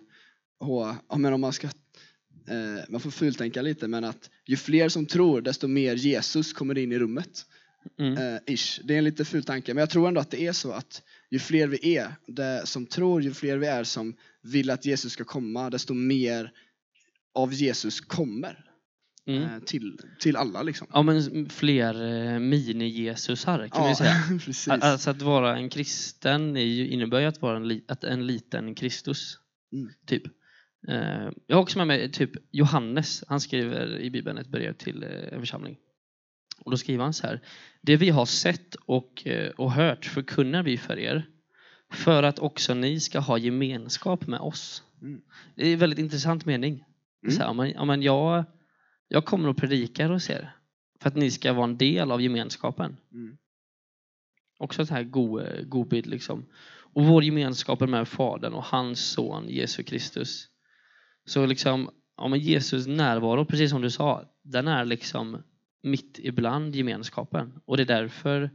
[0.59, 4.89] och, ja, men om man ska eh, man får fultänka lite men att ju fler
[4.89, 7.45] som tror desto mer Jesus kommer in i rummet.
[7.99, 8.17] Mm.
[8.17, 8.79] Eh, ish.
[8.83, 11.01] Det är en lite ful tanke, men jag tror ändå att det är så att
[11.29, 15.13] ju fler vi är det, som tror, ju fler vi är som vill att Jesus
[15.13, 16.51] ska komma, desto mer
[17.33, 18.70] av Jesus kommer
[19.27, 19.43] Mm.
[19.43, 20.63] eh, till, till alla.
[20.63, 20.87] Liksom.
[20.93, 24.13] Ja men fler eh, mini-Jesusar kan vi säga.
[24.45, 24.67] precis.
[24.67, 28.75] Al- Alltså att vara en kristen innebär ju att vara en, li, att en liten
[28.75, 29.37] Kristus.
[29.73, 29.89] Mm.
[30.05, 30.23] Typ.
[30.87, 33.23] Eh, jag har också med mig typ Johannes.
[33.27, 35.77] Han skriver i Bibeln ett brev till en församling.
[36.65, 37.41] Och då skriver han så här.
[37.81, 41.25] Det vi har sett och, och hört förkunnar vi för er.
[41.93, 44.83] För att också ni ska ha gemenskap med oss.
[45.01, 45.21] Mm.
[45.55, 46.73] Det är en väldigt intressant mening.
[47.23, 47.35] Mm.
[47.35, 48.45] Så här, ja, men, ja, men jag,
[49.13, 50.55] jag kommer och predikar hos er
[51.01, 52.97] för att ni ska vara en del av gemenskapen.
[53.11, 53.37] Mm.
[54.59, 56.45] Också så här god, god bild liksom.
[56.93, 60.47] Och vår gemenskap är med Fadern och hans son Jesus Kristus.
[61.25, 65.43] Så liksom, ja men Jesus närvaro, precis som du sa, den är liksom
[65.83, 67.59] mitt ibland gemenskapen.
[67.65, 68.49] Och det är därför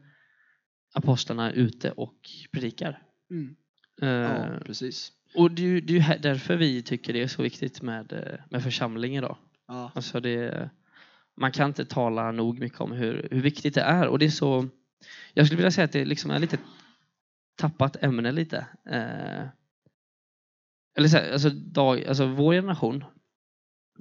[0.95, 2.19] apostlarna är ute och
[2.53, 3.03] predikar.
[3.31, 3.57] Mm.
[4.03, 5.12] Eh, Ja, precis.
[5.35, 9.16] och det är ju därför vi tycker det är så viktigt med, eh, med församling
[9.16, 9.37] idag.
[9.68, 9.92] Ja.
[9.94, 10.70] Alltså det,
[11.37, 14.07] man kan inte tala nog mycket om hur, hur viktigt det är.
[14.09, 14.68] Och det är så,
[15.35, 16.59] jag skulle vilja säga att det liksom är lite
[17.57, 18.66] tappat ämne lite.
[18.87, 19.46] Eh,
[20.98, 23.05] eller så här, alltså, dag, alltså vår generation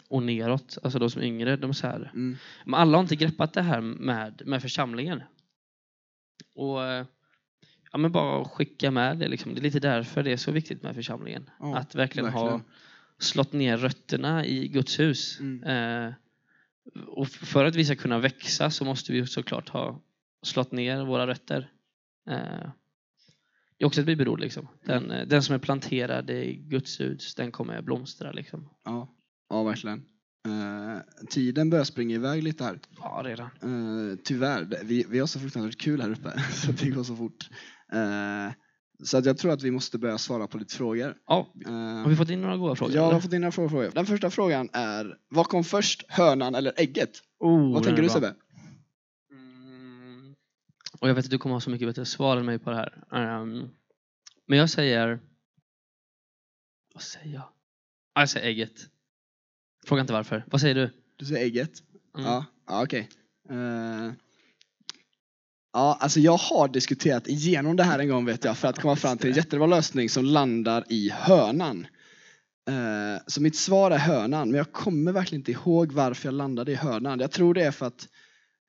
[0.10, 2.38] och neråt, alltså de som är yngre, de är så här, Mm.
[2.66, 5.24] men alla har inte greppat det här med, med församlingen.
[6.56, 7.06] Och eh,
[7.92, 9.28] ja, men bara skicka med det.
[9.28, 9.54] Liksom.
[9.54, 11.50] Det är lite därför det är så viktigt med församlingen.
[11.60, 12.64] Ja, att verkligen, ha verkligen.
[13.20, 15.40] Slått ner rötterna i Guds hus.
[15.40, 15.64] Mm.
[15.64, 16.14] Eh,
[17.08, 20.02] och för att vi ska kunna växa så måste vi såklart ha
[20.44, 21.72] slått ner våra rötter.
[22.30, 22.70] Eh,
[23.78, 24.40] det är också ett bibelord.
[24.40, 24.68] Liksom.
[24.86, 28.32] Den, eh, den som är planterad i Guds hus, den kommer blomstra.
[28.32, 28.70] Liksom.
[28.84, 29.16] Ja.
[29.50, 30.06] ja, verkligen.
[30.48, 32.80] Eh, tiden börjar springa iväg lite här.
[32.98, 33.46] Ja, redan.
[33.46, 37.50] Eh, tyvärr, vi, vi har så fruktansvärt kul här uppe så det går så fort.
[37.92, 38.52] Eh,
[39.04, 41.18] så att jag tror att vi måste börja svara på lite frågor.
[41.28, 42.96] Ja, Eh, har vi fått in några goda frågor?
[42.96, 43.20] jag har eller?
[43.22, 43.92] fått in några frågor.
[43.94, 47.12] Den första frågan är, vad kom först, hönan eller ägget?
[47.40, 48.10] Oh, vad tänker du.
[48.10, 48.36] Sebbe?
[49.32, 50.36] Mm.
[51.00, 52.76] Och jag vet att du kommer ha så mycket bättre svar än mig på det
[52.76, 53.04] här.
[53.12, 53.70] Ehm,
[54.48, 55.20] men jag säger...
[56.94, 57.44] Vad säger jag?
[58.14, 58.90] Ah, jag säger ägget.
[59.86, 60.44] Fråga inte varför.
[60.52, 60.90] Vad säger du?
[61.16, 61.84] Du säger ägget?
[62.18, 62.26] Mm.
[62.28, 63.10] Ja, ja okej.
[63.50, 64.12] Eh,
[65.76, 68.96] ja, alltså jag har diskuterat igenom det här en gång vet jag för att komma
[68.96, 71.88] fram till en jättebra lösning som landar i hönan.
[72.70, 76.72] Eh, så mitt svar är hönan, men jag kommer verkligen inte ihåg varför jag landade
[76.72, 77.20] i hönan.
[77.20, 78.08] Jag tror det är för att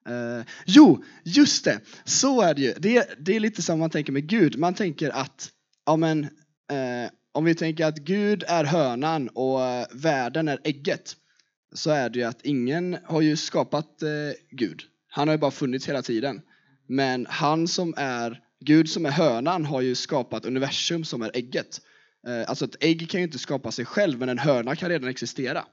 [0.09, 1.81] eh, Jo, just det!
[2.05, 2.75] Så är det ju.
[2.79, 4.59] Det, det är lite som man tänker med Gud.
[4.59, 5.51] Man tänker att,
[5.87, 6.25] ja men,
[6.71, 9.61] eh, om vi tänker att Gud är hönan och
[9.93, 11.17] världen är ägget
[11.75, 14.03] så är det ju att ingen har ju skapat
[14.51, 14.83] Gud.
[15.09, 16.43] Han har ju bara funnits hela tiden.
[16.87, 21.81] Men han som är Gud som är hönan har ju skapat universum som är ägget.
[22.27, 25.09] Eh, alltså ett ägg kan ju inte skapa sig själv men en höna kan redan
[25.09, 25.65] existera.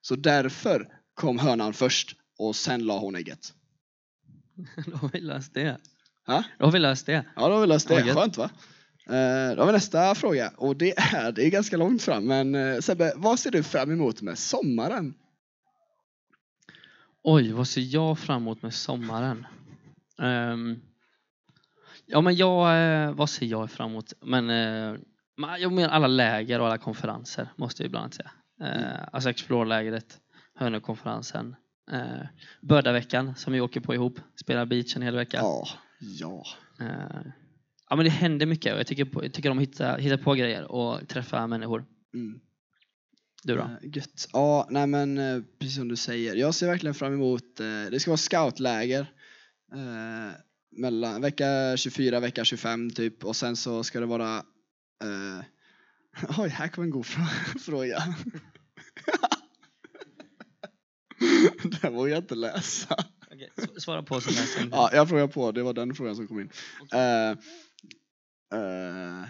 [0.00, 3.52] Så därför kom hönan först och sen la hon ägget.
[4.86, 5.76] Då har vi löst det.
[6.26, 6.44] Ha?
[6.58, 7.24] Då har vi löst det.
[7.36, 8.06] Ja, då har vi löst det.
[8.06, 8.16] Gött.
[8.16, 8.50] Skönt va?
[9.06, 12.54] Eh, Då har vi nästa fråga och det är, det är ganska långt fram men
[12.54, 15.14] eh, Sebbe, vad ser du fram emot med sommaren?
[17.22, 19.46] Oj, vad ser jag fram emot med sommaren?
[20.20, 20.80] Ehm,
[22.06, 22.82] ja, men jag...
[22.82, 24.12] eh, vad ser jag fram emot?
[24.22, 24.46] Men,
[25.36, 28.30] men jag menar alla läger och alla konferenser, måste jag ibland säga.
[28.62, 30.20] Uh, alltså Explore-lägret,
[30.54, 31.56] Hönökonferensen,
[31.92, 32.26] uh,
[32.60, 35.36] Bördaveckan som vi åker på ihop, spelar beach en hel vecka.
[35.36, 35.66] Ja,
[36.00, 36.44] ja.
[36.80, 37.22] Eh,
[37.90, 40.18] ja, men det händer mycket och jag tycker, på, jag tycker om att hitta, hitta
[40.18, 41.84] på grejer och träffa människor.
[42.14, 42.40] Mm.
[43.42, 43.70] Du då?
[43.82, 44.28] Gött.
[44.32, 45.16] Ja, nej men
[45.58, 46.34] precis som du säger.
[46.34, 47.56] Jag ser verkligen fram emot,
[47.90, 49.06] det ska vara scoutläger.
[49.72, 50.32] Eh,
[50.76, 54.36] mellan vecka 24, vecka 25 typ och sen så ska det vara
[55.04, 55.44] eh,
[56.38, 57.98] Oj, här kommer en god frå- fråga.
[61.82, 62.96] Den vågar jag inte läsa.
[63.30, 64.68] Okay, svara på jag.
[64.72, 66.50] Ja, jag frågar på, det var den frågan som kom in.
[66.92, 67.30] Eh,
[68.60, 69.24] eh,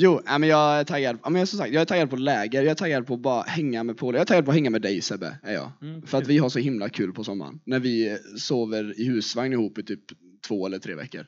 [0.00, 1.18] jo, nej, men jag är taggad.
[1.22, 3.42] Ja, men som sagt, jag är taggad på läger, jag är taggad på att bara
[3.42, 4.16] hänga med polare.
[4.18, 5.72] Jag är taggad på att hänga med dig Sebbe, är jag.
[5.82, 7.60] Mm, För att vi har så himla kul på sommaren.
[7.64, 10.00] När vi sover i husvagn ihop i typ
[10.48, 11.26] två eller tre veckor.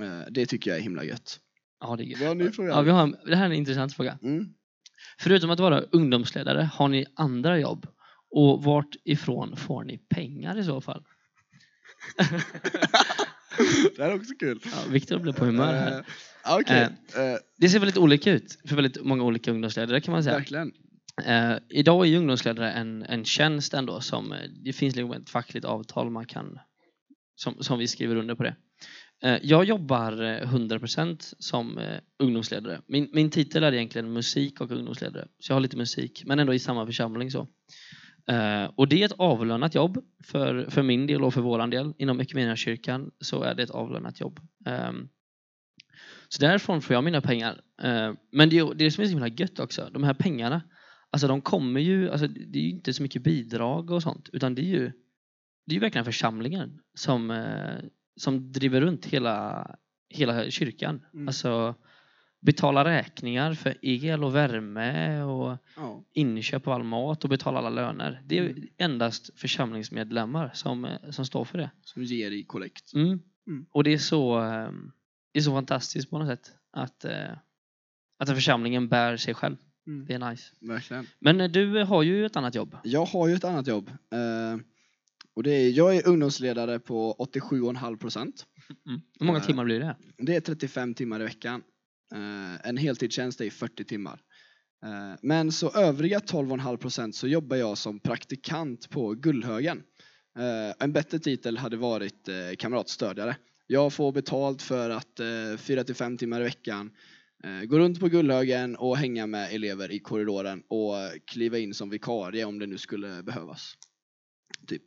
[0.00, 1.40] Eh, det tycker jag är himla gött.
[1.80, 2.20] Ja, det är gött.
[2.20, 2.68] Vi har en ny fråga.
[2.68, 4.18] Ja, vi har, en- det här är en intressant fråga.
[4.22, 4.46] Mm.
[5.18, 7.86] Förutom att vara ungdomsledare, har ni andra jobb?
[8.30, 11.04] Och vart ifrån får ni pengar i så fall?
[13.96, 14.60] det här är också kul.
[14.64, 15.98] Ja, Viktor blev på humör här.
[15.98, 16.82] Eh, Okej,
[17.16, 20.36] eh, Det ser väldigt olika ut för väldigt många olika ungdomsledare kan man säga.
[20.36, 20.72] verkligen.
[21.24, 25.64] Eh, idag är ungdomsledare en, en tjänst ändå som eh, det finns liksom ett fackligt
[25.64, 26.58] avtal man kan
[27.36, 28.56] som, som vi skriver under på det.
[29.22, 31.80] Eh, jag jobbar eh, 100% som
[32.18, 32.80] ungdomsledare.
[32.86, 35.28] Min, min titel är egentligen musik och ungdomsledare.
[35.38, 37.48] Så jag har lite musik men ändå i samma församling så.
[38.30, 41.94] Eh, och det är ett avlönat jobb för, för min del och för våran del.
[41.98, 42.24] Inom
[42.56, 44.40] kyrkan så är det ett avlönat jobb.
[44.66, 45.08] Ehm,
[46.28, 47.60] så därifrån får jag mina pengar.
[47.82, 50.62] Eh, men det det som är så himla gött också, de här pengarna,
[51.10, 54.54] alltså de kommer ju, alltså det är ju inte så mycket bidrag och sånt, utan
[54.54, 54.92] det är ju,
[55.66, 59.66] det är ju verkligen församlingen som, eh, som driver runt hela,
[60.08, 61.02] hela kyrkan.
[61.14, 61.28] Mm.
[61.28, 61.74] Alltså,
[62.40, 66.04] betala räkningar för el och värme och Ja.
[66.12, 68.22] inköp av all mat och betala alla löner.
[68.26, 68.68] Det är Mm.
[68.78, 71.70] endast församlingsmedlemmar som, eh, som står för det.
[71.82, 72.94] Som ger i kollekt.
[72.94, 73.20] Mm.
[73.46, 73.66] Mm.
[73.70, 74.70] Och det är så, eh,
[75.32, 77.30] det är så fantastiskt på något sätt att, eh,
[78.18, 79.56] att församlingen bär sig själv.
[79.86, 80.06] Mm.
[80.06, 80.52] Det är nice.
[80.60, 81.06] Verkligen.
[81.18, 82.76] Men du har ju ett annat jobb.
[82.84, 83.90] Jag har ju ett annat jobb.
[85.34, 88.46] Och det är, jag är ungdomsledare på 87,5 procent.
[88.86, 89.00] Mm.
[89.20, 89.96] Hur många timmar blir det?
[90.18, 91.62] Det är 35 timmar i veckan.
[92.14, 94.20] Eh, en heltidstjänst är 40 timmar.
[94.84, 99.82] Eh, men så övriga 12,5 procent så jobbar jag som praktikant på Gullhögen.
[100.38, 103.36] Eh, en bättre titel hade varit kamratstödjare.
[103.66, 105.20] Jag får betalt för att
[105.58, 106.90] 4 till 5 timmar i veckan
[107.66, 110.94] gå runt på Gullhögen och hänga med elever i korridoren och
[111.26, 113.74] kliva in som vikarie om det nu skulle behövas.
[114.66, 114.82] Typ.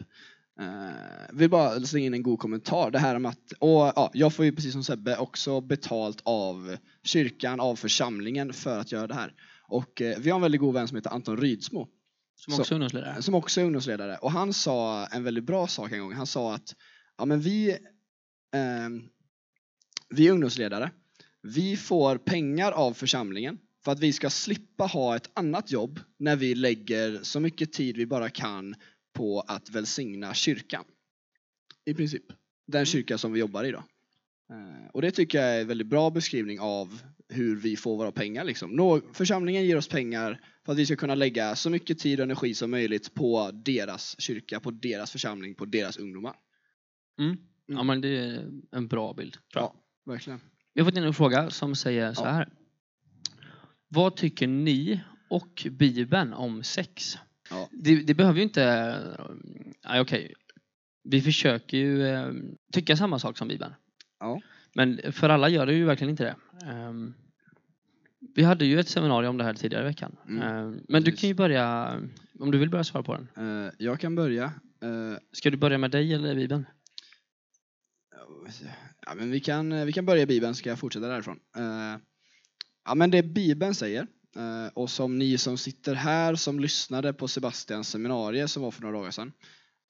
[0.62, 2.92] Uh, vill bara slänga in en god kommentar.
[2.92, 6.78] Det här med att, och ja, jag får ju precis som Sebbe också betalt av
[7.04, 9.34] kyrkan, av församlingen för att göra det här.
[9.68, 11.88] Och eh, vi har en väldigt god vän som heter Anton Rydsmo
[12.36, 13.22] Som så- också är ungdomsledare?
[13.22, 14.18] som också är ungdomsledare.
[14.18, 16.14] Och han sa en väldigt bra sak en gång.
[16.14, 16.76] Han sa att
[17.18, 17.78] ja, men vi,
[18.56, 19.04] ehm,
[20.10, 20.92] vi är ungdomsledare.
[21.42, 26.36] Vi får pengar av församlingen för att vi ska slippa ha ett annat jobb när
[26.36, 28.76] vi lägger så mycket tid vi bara kan
[29.14, 30.86] på att välsigna kyrkan.
[31.86, 32.24] I princip.
[32.68, 33.84] Den kyrka som vi jobbar i då.
[34.52, 38.12] Eh, Och det tycker jag är en väldigt bra beskrivning av hur vi får våra
[38.12, 38.44] pengar.
[38.44, 39.02] Liksom.
[39.14, 42.54] Församlingen ger oss pengar för att vi ska kunna lägga så mycket tid och energi
[42.54, 46.36] som möjligt på deras kyrka, på deras församling, på deras ungdomar.
[47.20, 47.38] Mm.
[47.66, 49.38] Ja men det är en bra bild.
[49.54, 50.40] Ja, verkligen.
[50.74, 52.30] Vi har fått in en fråga som säger så Ja.
[52.30, 52.50] här.
[53.88, 57.18] Vad tycker ni och Bibeln om sex?
[57.50, 57.70] Ja.
[57.72, 58.96] Det, det behöver ju inte...
[59.86, 60.34] Nej, okej.
[61.04, 62.32] Vi försöker ju eh,
[62.74, 63.74] tycka samma sak som Bibeln.
[64.20, 64.42] Ja.
[64.76, 66.36] Men för alla gör det ju verkligen inte det.
[66.72, 67.14] Ehm,
[68.36, 70.16] vi hade ju ett seminarium om det här tidigare i veckan.
[70.28, 72.00] Mm, Ehm, men du kan ju börja,
[72.40, 73.28] om du vill börja svara på den.
[73.66, 74.44] Eh, Jag kan börja.
[74.84, 76.66] Eh, Ska du börja med dig eller Bibeln?
[79.06, 81.40] Ja, men vi, kan, vi kan börja i Bibeln, ska jag fortsätta därifrån.
[81.58, 82.02] Eh,
[82.86, 87.14] Ja, men det Bibeln säger, eh, Eh, och som ni som sitter här som lyssnade
[87.14, 89.32] på Sebastians seminarium som var för några dagar sedan,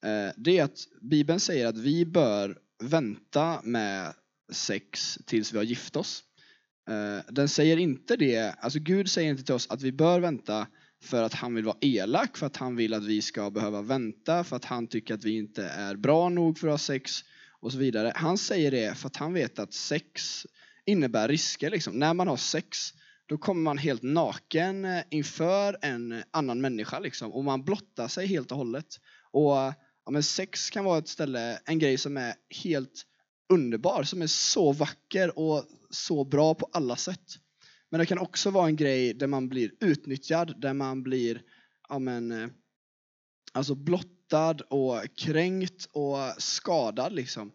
[0.03, 4.13] eh, det är att Bibeln säger att vi bör vänta med
[4.51, 6.23] sex tills vi har gift oss.
[6.89, 10.67] Eh, den säger inte det, alltså Gud säger inte till oss att vi bör vänta
[11.01, 14.43] för att han vill vara elak, för att han vill att vi ska behöva vänta,
[14.43, 17.11] för att han tycker att vi inte är bra nog för att ha sex
[17.59, 18.13] och så vidare.
[18.15, 20.45] Han säger det för att han vet att sex
[20.85, 21.69] innebär risker.
[21.69, 21.99] Liksom.
[21.99, 22.93] När man har sex
[23.29, 28.07] då kommer man helt naken eh, inför en eh, annan människa liksom, och man blottar
[28.07, 28.99] sig helt och hållet.
[29.31, 29.73] Och eh,
[30.05, 33.03] ja, men Sex kan vara ett ställe, en grej som är helt
[33.53, 37.35] underbar, som är så vacker och så bra på alla sätt.
[37.89, 41.41] Men det kan också vara en grej där man blir utnyttjad, där man blir
[41.89, 42.51] ja, men,
[43.53, 47.13] alltså blottad och kränkt och skadad.
[47.13, 47.51] Liksom.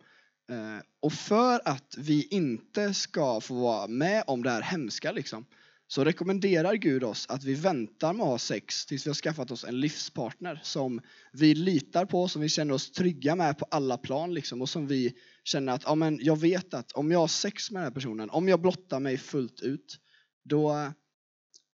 [1.01, 5.47] Och för att vi inte ska få vara med om det här hemska liksom,
[5.87, 9.51] så rekommenderar Gud oss att vi väntar med att ha sex tills vi har skaffat
[9.51, 11.01] oss en livspartner som
[11.33, 14.87] vi litar på, som vi känner oss trygga med på alla plan liksom, och som
[14.87, 17.95] vi känner att ja, men jag vet att om jag har sex med den här
[17.95, 19.99] personen, om jag blottar mig fullt ut,
[20.45, 20.93] då,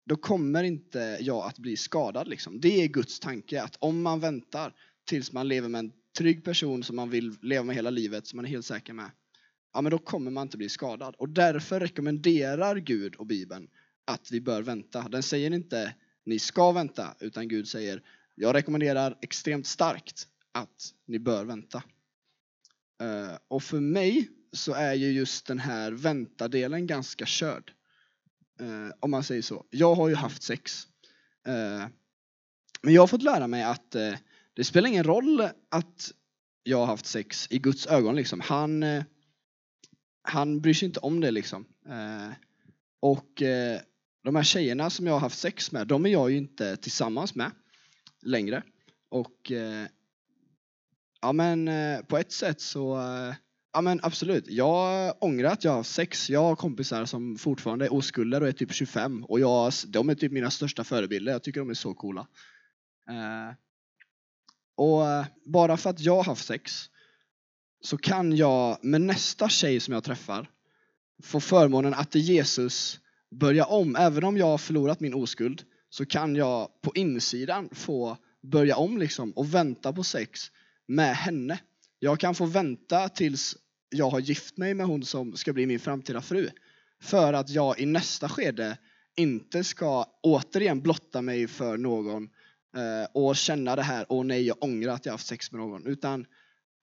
[0.07, 2.29] då kommer inte jag att bli skadad.
[2.29, 2.61] Liksom.
[2.61, 4.75] Det är Guds tanke, att om man väntar
[5.09, 8.37] tills man lever med en trygg person som man vill leva med hela livet, som
[8.37, 9.11] man är helt säker med,
[9.73, 11.15] ja men då kommer man inte bli skadad.
[11.19, 13.69] Och därför rekommenderar Gud och Bibeln
[14.05, 15.09] att vi bör vänta.
[15.09, 18.03] Den säger inte ni ska vänta, utan Gud säger
[18.35, 21.83] jag rekommenderar extremt starkt att ni bör vänta.
[23.03, 27.73] Eh, och för mig så är ju just den här vänta-delen ganska körd.
[28.61, 29.67] Eh, om man säger så.
[29.71, 30.87] Jag har ju haft sex.
[31.47, 31.87] Eh,
[32.83, 33.91] men jag har fått lära mig att
[34.55, 36.13] det spelar ingen roll att
[36.63, 38.17] jag har haft sex i Guds ögon.
[38.17, 38.41] Liksom.
[38.41, 38.85] Han,
[40.23, 41.31] han bryr sig inte om det.
[41.31, 41.67] liksom.
[43.01, 43.43] Och
[44.23, 47.35] de här tjejerna som jag har haft sex med, de är jag ju inte tillsammans
[47.35, 47.51] med
[48.23, 48.63] längre.
[49.09, 49.87] Och eh,
[51.21, 53.35] ja men eh, på ett sätt så, eh,
[53.73, 54.45] ja men absolut.
[54.49, 56.31] Jag ångrar att jag har haft sex.
[56.31, 60.15] Jag har kompisar som fortfarande är oskulder och är typ 25 och jag, de är
[60.15, 61.33] typ mina största förebilder.
[61.33, 62.27] Jag tycker de är så coola.
[63.09, 63.55] Eh,
[64.77, 66.91] och eh, bara för att jag har haft sex
[67.81, 70.51] så kan jag med nästa tjej som jag träffar
[71.23, 73.01] få förmånen att till Jesus
[73.31, 73.97] börja om.
[73.97, 78.99] Även om jag har förlorat min oskuld så kan jag på insidan få börja om
[78.99, 80.51] liksom och vänta på sex
[80.87, 81.61] med henne.
[81.99, 83.57] Jag kan få vänta tills
[83.91, 86.49] jag har gift mig med hon som ska bli min framtida fru.
[87.03, 88.79] För att jag i nästa skede
[89.17, 92.25] inte ska återigen blotta mig för någon
[92.77, 95.87] eh, och känna det här, åh nej, jag ångrar att jag haft sex med någon.
[95.87, 96.27] Utan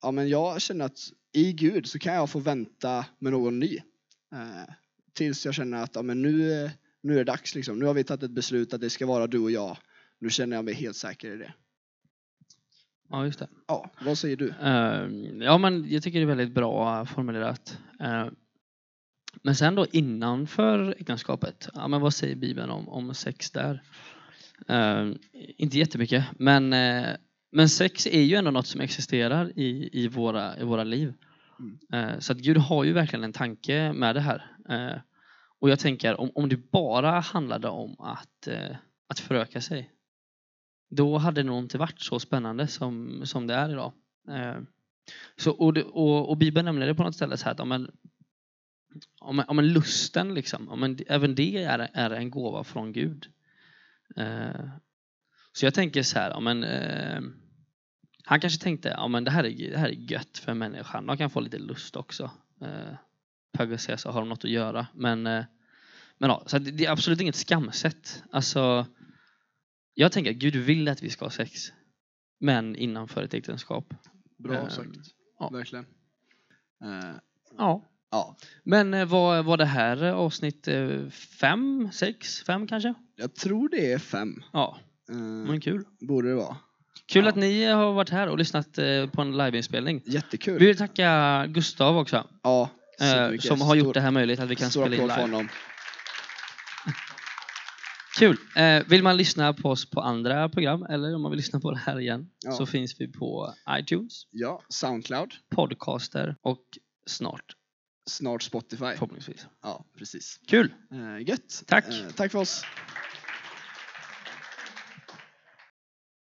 [0.02, 1.00] ja, men jag känner att
[1.34, 3.78] i Gud så kan jag få vänta med någon ny.
[4.34, 4.74] Eh,
[5.18, 6.70] Tills jag känner att ja, men nu,
[7.02, 7.56] nu är det dags.
[7.56, 7.80] Liksom.
[7.80, 9.78] Nu har vi tagit ett beslut att det ska vara du och jag.
[10.20, 11.54] Nu känner jag mig helt säker i det.
[13.10, 13.48] Ja, just det.
[13.68, 14.50] Ja, vad säger du?
[14.50, 17.78] Eh, ja, men jag tycker det är väldigt bra formulerat.
[18.00, 18.28] Eh,
[19.44, 23.84] men sen då innanför äktenskapet, ja, men vad säger Bibeln om, om sex där?
[24.68, 25.12] Eh,
[25.58, 27.08] inte jättemycket, men, eh,
[27.52, 31.14] men sex är ju ändå något som existerar i, i, våra, i våra liv.
[31.60, 31.80] Mm.
[31.94, 34.56] Eh, så att Gud har ju verkligen en tanke med det här.
[34.70, 35.00] Eh,
[35.60, 38.76] och jag tänker om, om det bara handlade om att, eh,
[39.08, 39.92] att föröka sig,
[40.90, 43.94] då hade det nog inte varit så spännande som, som det är idag.
[45.36, 47.72] Så, och, det, och, och Bibeln nämner det på något ställe så här att om
[47.72, 47.92] en,
[49.20, 52.92] om, en, om en lusten, liksom, om en, även det är, är en gåva från
[52.94, 53.28] Gud.
[55.54, 57.22] Så jag tänker så här, om en, eh,
[58.28, 61.18] han kanske tänkte ja, men det, här är, det här är gött för människan, de
[61.18, 62.32] kan få lite lust också.
[62.62, 62.94] Eh,
[63.58, 64.88] Pegasus har de något att göra.
[64.94, 65.46] Men, eh,
[66.18, 68.24] men ja, så det, är absolut inget skamset.
[68.32, 68.86] Alltså,
[69.94, 71.72] jag tänker att Gud vill att vi ska ha sex.
[72.40, 73.94] Men innanför ett äktenskap.
[74.38, 74.90] Bra Ehm, sagt.
[75.40, 75.50] ja.
[75.50, 75.86] Verkligen.
[76.84, 77.16] Eh,
[77.58, 77.86] Ja.
[78.12, 82.94] ja, Men eh, var, var det här avsnitt eh, fem, sex, fem kanske?
[83.16, 84.44] jag tror det är fem.
[84.54, 84.78] Ja,
[85.10, 85.86] Eh, men kul.
[86.00, 86.58] borde det vara.
[87.08, 87.30] Kul Ja.
[87.30, 90.02] att ni har varit här och lyssnat eh, på en liveinspelning.
[90.06, 90.60] Jättekul.
[90.60, 92.70] Vi vill tacka Gustav också, Ja,
[93.02, 95.14] eh, som har gjort Stor- det här möjligt att vi kan spela in live.
[95.22, 95.50] honom.
[98.20, 98.38] Kul!
[98.56, 101.72] Eh, vill man lyssna på oss på andra program eller om man vill lyssna på
[101.72, 102.52] det här igen Ja.
[102.52, 105.34] så finns vi på iTunes, Ja, Soundcloud.
[105.56, 106.64] Podcaster och
[107.10, 107.44] snart
[108.10, 108.78] Snart Spotify.
[108.92, 109.46] förhoppningsvis.
[109.64, 110.40] Ja, precis.
[110.48, 110.74] Kul!
[110.92, 111.64] Eh, gött.
[111.68, 111.86] Tack.
[111.88, 112.64] Eh, tack för oss.